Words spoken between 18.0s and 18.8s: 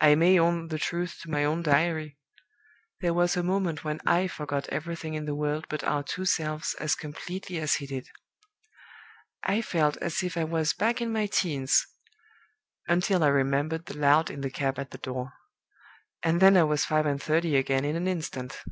instant.